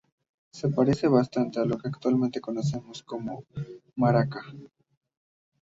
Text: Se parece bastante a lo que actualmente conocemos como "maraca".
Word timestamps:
Se 0.51 0.69
parece 0.69 1.07
bastante 1.07 1.59
a 1.59 1.65
lo 1.65 1.77
que 1.77 1.89
actualmente 1.89 2.41
conocemos 2.41 3.03
como 3.03 3.43
"maraca". 3.95 4.41